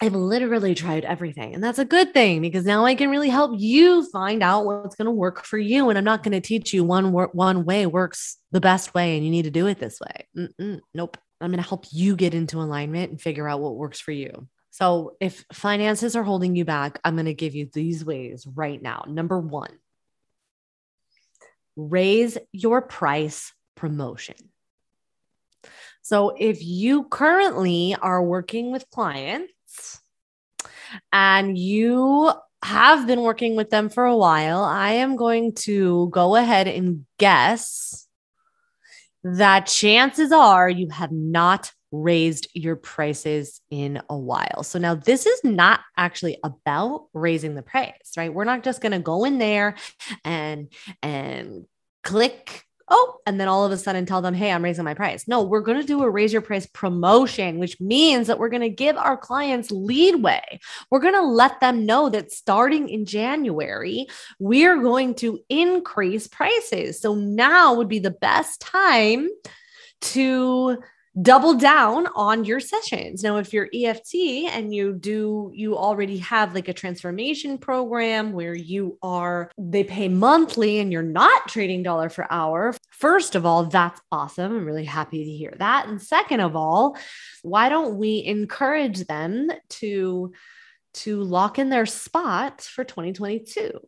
I've 0.00 0.14
literally 0.14 0.74
tried 0.74 1.04
everything. 1.04 1.54
And 1.54 1.62
that's 1.62 1.78
a 1.78 1.84
good 1.84 2.14
thing 2.14 2.40
because 2.40 2.64
now 2.64 2.86
I 2.86 2.94
can 2.94 3.10
really 3.10 3.28
help 3.28 3.60
you 3.60 4.08
find 4.10 4.42
out 4.42 4.64
what's 4.64 4.96
going 4.96 5.04
to 5.04 5.10
work 5.12 5.44
for 5.44 5.58
you. 5.58 5.90
And 5.90 5.98
I'm 5.98 6.04
not 6.04 6.22
going 6.22 6.32
to 6.32 6.40
teach 6.40 6.72
you 6.72 6.84
one, 6.84 7.12
one 7.12 7.66
way 7.66 7.84
works 7.84 8.38
the 8.50 8.62
best 8.62 8.94
way 8.94 9.16
and 9.18 9.26
you 9.26 9.30
need 9.30 9.44
to 9.44 9.50
do 9.50 9.66
it 9.66 9.78
this 9.78 10.00
way. 10.00 10.26
Mm-mm, 10.34 10.80
nope. 10.94 11.18
I'm 11.38 11.50
going 11.50 11.62
to 11.62 11.68
help 11.68 11.84
you 11.90 12.16
get 12.16 12.32
into 12.32 12.62
alignment 12.62 13.10
and 13.10 13.20
figure 13.20 13.46
out 13.46 13.60
what 13.60 13.76
works 13.76 14.00
for 14.00 14.12
you. 14.12 14.48
So, 14.72 15.16
if 15.20 15.44
finances 15.52 16.16
are 16.16 16.22
holding 16.22 16.56
you 16.56 16.64
back, 16.64 16.98
I'm 17.04 17.14
going 17.14 17.26
to 17.26 17.34
give 17.34 17.54
you 17.54 17.68
these 17.70 18.06
ways 18.06 18.46
right 18.46 18.80
now. 18.80 19.04
Number 19.06 19.38
one, 19.38 19.68
raise 21.76 22.38
your 22.52 22.82
price 22.82 23.52
promotion. 23.74 24.36
So, 26.02 26.34
if 26.38 26.62
you 26.62 27.04
currently 27.04 27.94
are 28.00 28.22
working 28.22 28.72
with 28.72 28.90
clients 28.90 30.00
and 31.12 31.56
you 31.56 32.32
have 32.62 33.06
been 33.06 33.22
working 33.22 33.56
with 33.56 33.70
them 33.70 33.88
for 33.88 34.04
a 34.04 34.16
while, 34.16 34.62
I 34.62 34.92
am 34.92 35.16
going 35.16 35.54
to 35.66 36.08
go 36.10 36.36
ahead 36.36 36.68
and 36.68 37.06
guess 37.18 38.06
that 39.24 39.66
chances 39.66 40.32
are 40.32 40.68
you 40.68 40.88
have 40.90 41.12
not 41.12 41.72
raised 41.92 42.48
your 42.54 42.74
prices 42.74 43.60
in 43.70 44.02
a 44.08 44.16
while. 44.16 44.62
So 44.62 44.78
now 44.78 44.94
this 44.94 45.26
is 45.26 45.44
not 45.44 45.80
actually 45.96 46.38
about 46.42 47.06
raising 47.12 47.54
the 47.54 47.62
price, 47.62 48.12
right? 48.16 48.32
We're 48.32 48.44
not 48.44 48.64
just 48.64 48.80
going 48.80 48.92
to 48.92 48.98
go 48.98 49.24
in 49.24 49.38
there 49.38 49.76
and 50.24 50.72
and 51.02 51.66
click 52.02 52.64
oh, 52.92 53.16
and 53.26 53.40
then 53.40 53.48
all 53.48 53.64
of 53.64 53.72
a 53.72 53.76
sudden 53.78 54.04
tell 54.04 54.20
them, 54.20 54.34
hey, 54.34 54.52
I'm 54.52 54.62
raising 54.62 54.84
my 54.84 54.92
price. 54.92 55.26
No, 55.26 55.42
we're 55.42 55.62
going 55.62 55.80
to 55.80 55.86
do 55.86 56.02
a 56.02 56.10
raise 56.10 56.32
your 56.32 56.42
price 56.42 56.66
promotion, 56.66 57.58
which 57.58 57.80
means 57.80 58.26
that 58.26 58.38
we're 58.38 58.50
going 58.50 58.62
to 58.62 58.68
give 58.68 58.98
our 58.98 59.16
clients 59.16 59.70
leadway. 59.70 60.60
We're 60.90 61.00
going 61.00 61.14
to 61.14 61.22
let 61.22 61.58
them 61.60 61.86
know 61.86 62.10
that 62.10 62.30
starting 62.30 62.90
in 62.90 63.06
January, 63.06 64.06
we're 64.38 64.80
going 64.82 65.14
to 65.16 65.40
increase 65.48 66.26
prices. 66.26 67.00
So 67.00 67.14
now 67.14 67.74
would 67.74 67.88
be 67.88 67.98
the 67.98 68.10
best 68.10 68.60
time 68.60 69.28
to 70.02 70.78
double 71.20 71.54
down 71.54 72.06
on 72.14 72.44
your 72.44 72.60
sessions. 72.60 73.22
Now, 73.22 73.36
if 73.36 73.52
you're 73.52 73.68
EFT 73.74 74.14
and 74.50 74.74
you 74.74 74.94
do, 74.94 75.50
you 75.54 75.76
already 75.76 76.18
have 76.18 76.54
like 76.54 76.68
a 76.68 76.72
transformation 76.72 77.58
program 77.58 78.32
where 78.32 78.54
you 78.54 78.98
are, 79.02 79.50
they 79.58 79.84
pay 79.84 80.08
monthly 80.08 80.78
and 80.78 80.90
you're 80.90 81.02
not 81.02 81.48
trading 81.48 81.82
dollar 81.82 82.08
for 82.08 82.26
hour. 82.30 82.74
First 82.90 83.34
of 83.34 83.44
all, 83.44 83.66
that's 83.66 84.00
awesome. 84.10 84.56
I'm 84.56 84.64
really 84.64 84.84
happy 84.84 85.24
to 85.24 85.30
hear 85.30 85.54
that. 85.58 85.86
And 85.88 86.00
second 86.00 86.40
of 86.40 86.56
all, 86.56 86.96
why 87.42 87.68
don't 87.68 87.98
we 87.98 88.24
encourage 88.24 89.04
them 89.06 89.50
to, 89.68 90.32
to 90.94 91.22
lock 91.22 91.58
in 91.58 91.68
their 91.68 91.86
spot 91.86 92.62
for 92.62 92.84
2022? 92.84 93.80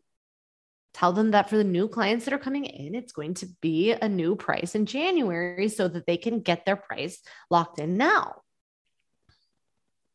Tell 0.95 1.13
them 1.13 1.33
that 1.33 1.51
for 1.51 1.57
the 1.57 1.65
new 1.65 1.89
clients 1.89 2.25
that 2.25 2.33
are 2.33 2.39
coming 2.39 2.65
in, 2.65 2.95
it's 2.95 3.13
going 3.13 3.35
to 3.35 3.47
be 3.61 3.93
a 3.93 4.09
new 4.09 4.37
price 4.37 4.75
in 4.75 4.87
January 4.87 5.69
so 5.69 5.89
that 5.89 6.07
they 6.07 6.17
can 6.17 6.41
get 6.41 6.65
their 6.65 6.77
price 6.77 7.21
locked 7.51 7.81
in 7.81 7.97
now. 7.97 8.43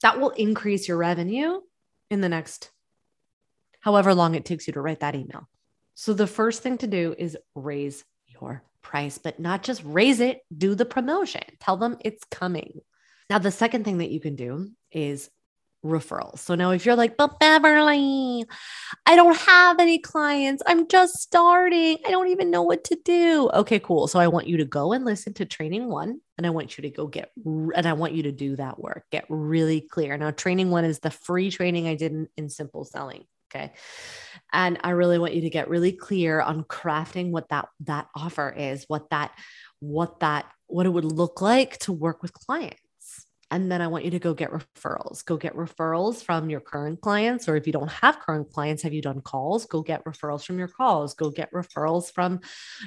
That 0.01 0.19
will 0.19 0.29
increase 0.29 0.87
your 0.87 0.97
revenue 0.97 1.59
in 2.09 2.21
the 2.21 2.29
next 2.29 2.71
however 3.81 4.13
long 4.13 4.35
it 4.35 4.45
takes 4.45 4.67
you 4.67 4.73
to 4.73 4.81
write 4.81 5.01
that 5.01 5.15
email. 5.15 5.47
So 5.95 6.13
the 6.13 6.27
first 6.27 6.63
thing 6.63 6.77
to 6.79 6.87
do 6.87 7.13
is 7.17 7.37
raise 7.55 8.03
your 8.27 8.63
price, 8.81 9.17
but 9.17 9.39
not 9.39 9.63
just 9.63 9.81
raise 9.83 10.19
it, 10.19 10.41
do 10.55 10.75
the 10.75 10.85
promotion. 10.85 11.43
Tell 11.59 11.77
them 11.77 11.97
it's 12.03 12.23
coming. 12.25 12.79
Now, 13.29 13.39
the 13.39 13.51
second 13.51 13.83
thing 13.83 13.99
that 13.99 14.09
you 14.09 14.19
can 14.19 14.35
do 14.35 14.69
is 14.91 15.29
referrals. 15.83 16.39
So 16.39 16.55
now 16.55 16.71
if 16.71 16.85
you're 16.85 16.95
like, 16.95 17.17
but 17.17 17.39
Beverly, 17.39 18.45
I 19.05 19.15
don't 19.15 19.37
have 19.37 19.79
any 19.79 19.99
clients. 19.99 20.61
I'm 20.67 20.87
just 20.87 21.17
starting. 21.17 21.97
I 22.05 22.11
don't 22.11 22.29
even 22.29 22.51
know 22.51 22.63
what 22.63 22.83
to 22.85 22.97
do. 23.05 23.49
Okay, 23.53 23.79
cool. 23.79 24.07
So 24.07 24.19
I 24.19 24.27
want 24.27 24.47
you 24.47 24.57
to 24.57 24.65
go 24.65 24.93
and 24.93 25.05
listen 25.05 25.33
to 25.35 25.45
training 25.45 25.87
one 25.87 26.19
and 26.37 26.45
I 26.45 26.49
want 26.49 26.77
you 26.77 26.81
to 26.83 26.89
go 26.89 27.07
get 27.07 27.31
and 27.45 27.85
I 27.85 27.93
want 27.93 28.13
you 28.13 28.23
to 28.23 28.31
do 28.31 28.55
that 28.57 28.79
work. 28.79 29.05
Get 29.11 29.25
really 29.29 29.81
clear. 29.81 30.17
Now 30.17 30.31
training 30.31 30.69
one 30.69 30.85
is 30.85 30.99
the 30.99 31.11
free 31.11 31.49
training 31.49 31.87
I 31.87 31.95
did 31.95 32.11
in, 32.11 32.27
in 32.37 32.49
simple 32.49 32.83
selling. 32.85 33.25
Okay. 33.51 33.73
And 34.53 34.77
I 34.83 34.91
really 34.91 35.17
want 35.17 35.33
you 35.33 35.41
to 35.41 35.49
get 35.49 35.69
really 35.69 35.91
clear 35.91 36.39
on 36.39 36.63
crafting 36.65 37.31
what 37.31 37.49
that 37.49 37.69
that 37.81 38.07
offer 38.15 38.53
is, 38.55 38.85
what 38.87 39.09
that 39.09 39.31
what 39.79 40.19
that 40.19 40.45
what 40.67 40.85
it 40.85 40.89
would 40.89 41.05
look 41.05 41.41
like 41.41 41.79
to 41.79 41.91
work 41.91 42.21
with 42.21 42.33
clients 42.33 42.81
and 43.51 43.71
then 43.71 43.81
I 43.81 43.87
want 43.87 44.05
you 44.05 44.11
to 44.11 44.19
go 44.19 44.33
get 44.33 44.51
referrals. 44.51 45.25
Go 45.25 45.35
get 45.35 45.55
referrals 45.55 46.23
from 46.23 46.49
your 46.49 46.59
current 46.59 47.01
clients. 47.01 47.49
Or 47.49 47.55
if 47.55 47.65
you 47.65 47.73
don't 47.73 47.89
have 47.89 48.19
current 48.19 48.51
clients, 48.51 48.83
have 48.83 48.93
you 48.93 49.01
done 49.01 49.21
calls? 49.21 49.65
Go 49.65 49.81
get 49.81 50.05
referrals 50.05 50.45
from 50.45 50.59
your 50.59 50.67
calls. 50.67 51.15
Go 51.15 51.31
get 51.31 51.51
referrals 51.51 52.11
from 52.11 52.41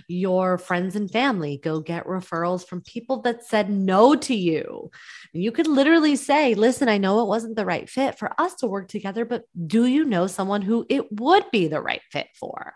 your 0.07 0.59
friends 0.59 0.95
and 0.95 1.11
family. 1.11 1.59
Go 1.63 1.81
get 1.81 2.07
referrals 2.07 2.67
from 2.67 2.81
people 2.83 3.23
that 3.23 3.45
said 3.45 3.71
no 3.71 4.15
to 4.15 4.35
you. 4.35 4.91
And 5.35 5.43
You 5.43 5.51
could 5.51 5.67
literally 5.67 6.15
say, 6.15 6.55
listen, 6.55 6.89
I 6.89 6.99
know 6.99 7.23
it 7.23 7.29
wasn't 7.29 7.57
the 7.57 7.67
right 7.67 7.89
fit 7.89 8.17
for 8.17 8.33
us 8.41 8.55
to 8.57 8.69
work 8.69 8.89
together, 8.89 9.25
but 9.25 9.45
do 9.67 9.87
you 9.87 10.05
know 10.05 10.29
someone 10.29 10.63
who 10.63 10.87
it 10.89 11.11
would 11.21 11.51
be 11.51 11.67
the 11.67 11.81
right 11.81 12.03
fit 12.13 12.29
for? 12.39 12.75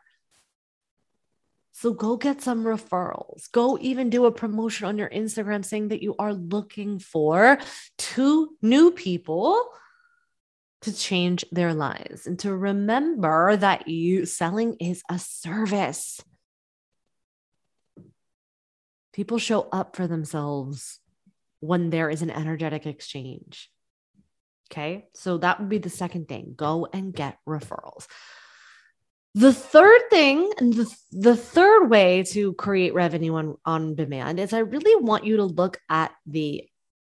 So 1.78 1.92
go 1.92 2.16
get 2.16 2.40
some 2.40 2.64
referrals. 2.64 3.52
Go 3.52 3.76
even 3.82 4.08
do 4.08 4.24
a 4.24 4.32
promotion 4.32 4.86
on 4.86 4.96
your 4.96 5.10
Instagram 5.10 5.62
saying 5.62 5.88
that 5.88 6.02
you 6.02 6.16
are 6.18 6.32
looking 6.32 6.98
for 6.98 7.58
two 7.98 8.56
new 8.62 8.92
people 8.92 9.62
to 10.80 10.96
change 10.96 11.44
their 11.52 11.74
lives 11.74 12.26
and 12.26 12.38
to 12.38 12.56
remember 12.56 13.58
that 13.58 13.88
you 13.88 14.24
selling 14.24 14.76
is 14.80 15.02
a 15.10 15.18
service. 15.18 16.24
People 19.12 19.36
show 19.36 19.68
up 19.70 19.96
for 19.96 20.06
themselves 20.06 20.98
when 21.60 21.90
there 21.90 22.08
is 22.08 22.22
an 22.22 22.30
energetic 22.30 22.86
exchange. 22.86 23.70
Okay. 24.72 25.08
So 25.12 25.36
that 25.38 25.60
would 25.60 25.68
be 25.68 25.76
the 25.76 25.90
second 25.90 26.26
thing. 26.26 26.54
Go 26.56 26.88
and 26.90 27.12
get 27.12 27.36
referrals. 27.46 28.06
The 29.36 29.52
third 29.52 30.00
thing, 30.08 30.50
and 30.56 30.72
the, 30.72 30.90
the 31.12 31.36
third 31.36 31.90
way 31.90 32.22
to 32.30 32.54
create 32.54 32.94
revenue 32.94 33.34
on, 33.34 33.58
on 33.66 33.94
demand 33.94 34.40
is 34.40 34.54
I 34.54 34.60
really 34.60 35.04
want 35.04 35.26
you 35.26 35.36
to 35.36 35.44
look 35.44 35.78
at 35.90 36.12
the 36.24 36.66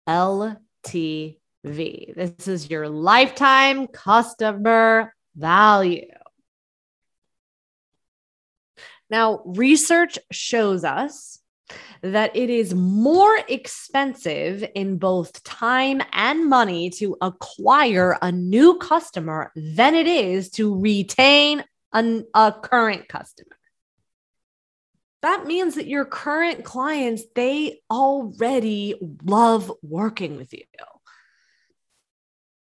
LTV. 0.09 1.37
This 1.63 2.47
is 2.49 2.69
your 2.69 2.89
lifetime 2.89 3.87
customer 3.87 5.15
value. 5.37 6.07
Now, 9.09 9.41
research 9.45 10.19
shows 10.29 10.83
us 10.83 11.39
that 12.01 12.35
it 12.35 12.49
is 12.49 12.73
more 12.73 13.39
expensive 13.47 14.69
in 14.75 14.97
both 14.97 15.45
time 15.45 16.01
and 16.11 16.49
money 16.49 16.89
to 16.89 17.15
acquire 17.21 18.17
a 18.21 18.33
new 18.33 18.77
customer 18.79 19.53
than 19.55 19.95
it 19.95 20.07
is 20.07 20.49
to 20.51 20.77
retain 20.77 21.63
a, 21.93 22.21
a 22.33 22.51
current 22.51 23.07
customer. 23.07 23.57
That 25.21 25.45
means 25.45 25.75
that 25.75 25.87
your 25.87 26.05
current 26.05 26.63
clients, 26.63 27.23
they 27.35 27.81
already 27.89 28.95
love 29.23 29.71
working 29.81 30.37
with 30.37 30.53
you. 30.53 30.63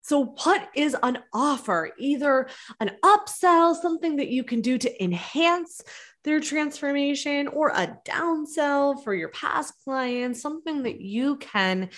So, 0.04 0.36
what 0.44 0.70
is 0.76 0.96
an 1.02 1.20
offer? 1.34 1.92
Either 1.98 2.50
an 2.80 2.92
upsell, 3.04 3.74
something 3.76 4.18
that 4.18 4.28
you 4.28 4.44
can 4.44 4.62
do 4.62 4.78
to 4.78 5.04
enhance 5.04 5.82
their 6.26 6.40
transformation, 6.40 7.48
or 7.48 7.70
a 7.70 7.98
downsell 8.06 9.04
for 9.04 9.14
your 9.14 9.30
past 9.30 9.74
clients, 9.84 10.42
something 10.42 10.84
that 10.84 11.02
you 11.02 11.38
can 11.38 11.90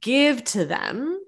give 0.00 0.44
to 0.44 0.64
them 0.64 1.20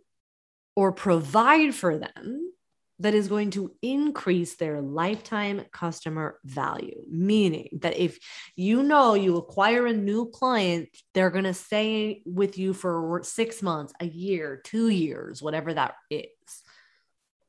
or 0.75 0.93
provide 0.93 1.75
for 1.75 1.99
them 1.99 2.53
that 3.01 3.15
is 3.15 3.29
going 3.29 3.51
to 3.51 3.73
increase 3.81 4.57
their 4.57 4.81
lifetime 4.81 5.65
customer 5.73 6.39
value. 6.45 7.01
Meaning 7.09 7.69
that 7.81 7.97
if 7.97 8.19
you 8.57 8.83
know 8.83 9.15
you 9.15 9.37
acquire 9.37 9.87
a 9.87 9.93
new 9.93 10.27
client, 10.27 10.89
they're 11.15 11.31
going 11.31 11.45
to 11.45 11.55
stay 11.55 12.23
with 12.27 12.59
you 12.59 12.73
for 12.73 13.21
six 13.23 13.63
months, 13.63 13.93
a 14.01 14.07
year, 14.07 14.61
two 14.65 14.89
years, 14.89 15.41
whatever 15.43 15.73
that 15.75 15.95
is. 16.11 16.27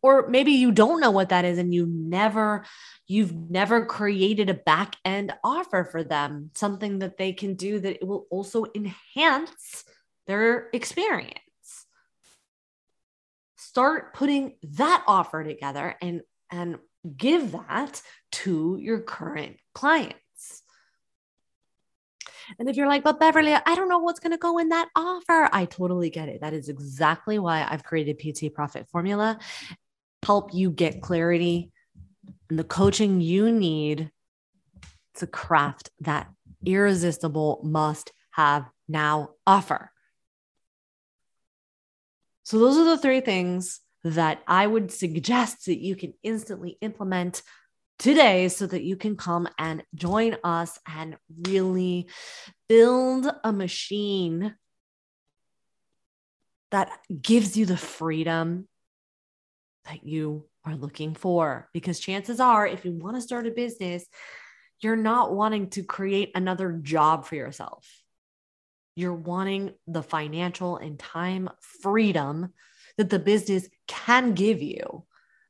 Or 0.02 0.30
maybe 0.30 0.54
you 0.54 0.72
don't 0.72 1.02
know 1.02 1.12
what 1.12 1.30
that 1.30 1.44
is 1.44 1.58
and 1.58 1.74
you 1.74 1.86
never, 1.86 2.64
you've 3.06 3.34
never 3.34 3.86
created 3.86 4.50
a 4.50 4.54
back 4.54 4.96
end 5.04 5.34
offer 5.44 5.84
for 5.84 6.04
them, 6.04 6.52
something 6.54 7.00
that 7.00 7.18
they 7.18 7.34
can 7.34 7.56
do 7.56 7.80
that 7.80 7.98
it 8.02 8.08
will 8.08 8.26
also 8.30 8.66
enhance 8.76 9.84
their 10.26 10.70
experience 10.72 11.40
start 13.70 14.16
putting 14.16 14.56
that 14.64 15.04
offer 15.06 15.44
together 15.44 15.96
and 16.02 16.22
and 16.52 16.78
give 17.16 17.52
that 17.52 18.02
to 18.32 18.78
your 18.82 19.00
current 19.00 19.58
clients. 19.76 20.64
And 22.58 22.68
if 22.68 22.76
you're 22.76 22.88
like, 22.88 23.04
but 23.04 23.20
Beverly, 23.20 23.54
I 23.54 23.76
don't 23.76 23.90
know 23.90 24.00
what's 24.00 24.20
going 24.20 24.32
to 24.32 24.38
go 24.38 24.58
in 24.58 24.70
that 24.70 24.90
offer, 24.96 25.50
I 25.54 25.66
totally 25.66 26.10
get 26.10 26.30
it. 26.30 26.42
That 26.42 26.54
is 26.54 26.68
exactly 26.68 27.38
why 27.38 27.64
I've 27.70 27.84
created 27.84 28.18
PT 28.18 28.52
Profit 28.52 28.88
Formula, 28.90 29.38
help 30.24 30.52
you 30.52 30.72
get 30.72 31.02
clarity 31.02 31.72
and 32.50 32.58
the 32.58 32.64
coaching 32.64 33.22
you 33.22 33.52
need 33.52 34.10
to 35.16 35.28
craft 35.28 35.92
that 36.00 36.28
irresistible 36.66 37.62
must 37.64 38.12
have 38.32 38.66
now 38.88 39.30
offer. 39.46 39.92
So, 42.50 42.58
those 42.58 42.78
are 42.80 42.86
the 42.86 42.98
three 42.98 43.22
things 43.22 43.80
that 44.04 44.42
I 44.48 44.66
would 44.66 44.92
suggest 44.92 45.68
that 45.68 45.78
you 45.78 45.96
can 45.96 46.16
instantly 46.24 46.80
implement 46.82 47.44
today 48.00 48.48
so 48.48 48.66
that 48.66 48.82
you 48.82 48.96
can 48.96 49.16
come 49.18 49.48
and 49.60 49.84
join 49.94 50.36
us 50.44 50.80
and 50.88 51.16
really 51.44 52.08
build 52.68 53.32
a 53.44 53.54
machine 53.54 54.56
that 56.72 56.90
gives 57.22 57.56
you 57.56 57.68
the 57.68 57.78
freedom 57.78 58.68
that 59.86 60.04
you 60.04 60.48
are 60.66 60.76
looking 60.76 61.14
for. 61.14 61.70
Because 61.72 62.00
chances 62.00 62.40
are, 62.40 62.66
if 62.66 62.84
you 62.84 62.94
want 62.94 63.16
to 63.16 63.22
start 63.22 63.46
a 63.46 63.52
business, 63.52 64.08
you're 64.82 64.96
not 64.96 65.36
wanting 65.36 65.70
to 65.70 65.84
create 65.84 66.32
another 66.34 66.72
job 66.72 67.26
for 67.26 67.36
yourself. 67.36 67.86
You're 69.00 69.14
wanting 69.14 69.72
the 69.88 70.04
financial 70.04 70.76
and 70.76 71.00
time 71.00 71.50
freedom 71.62 72.52
that 72.98 73.10
the 73.10 73.18
business 73.18 73.70
can 73.88 74.34
give 74.34 74.62
you 74.62 75.06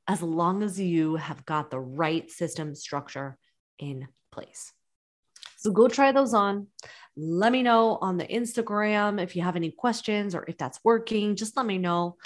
as 0.07 0.21
long 0.21 0.61
as 0.61 0.79
you 0.79 1.15
have 1.15 1.47
got 1.47 1.71
the 1.71 1.79
right 1.79 2.29
system 2.29 2.75
structure 2.75 3.39
in 3.79 4.07
place. 4.31 4.71
So 5.57 5.71
go 5.71 5.87
try 5.87 6.11
those 6.11 6.35
on. 6.35 6.67
Let 7.17 7.51
me 7.51 7.63
know 7.63 7.97
on 7.99 8.17
the 8.17 8.27
Instagram 8.27 9.19
if 9.19 9.35
you 9.35 9.41
have 9.41 9.55
any 9.55 9.71
questions 9.71 10.35
or 10.35 10.45
if 10.47 10.55
that's 10.59 10.79
working. 10.83 11.35
Just 11.35 11.57
let 11.57 11.65
me 11.65 11.79
know. 11.79 12.17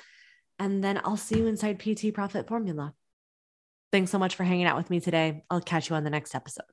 And 0.59 0.83
then 0.83 0.99
I'll 1.05 1.15
see 1.15 1.37
you 1.37 1.47
inside 1.47 1.79
PT 1.79 2.13
Profit 2.13 2.49
Formula. 2.49 2.93
Thanks 3.93 4.11
so 4.11 4.19
much 4.19 4.35
for 4.35 4.43
hanging 4.43 4.65
out 4.65 4.75
with 4.75 4.89
me 4.89 4.99
today. 4.99 5.45
I'll 5.49 5.61
catch 5.61 5.89
you 5.89 5.95
on 5.95 6.03
the 6.03 6.09
next 6.09 6.35
episode. 6.35 6.72